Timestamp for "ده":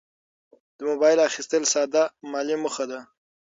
2.91-2.99